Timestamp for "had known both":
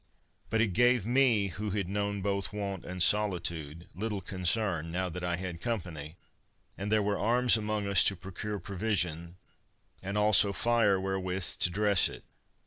1.69-2.51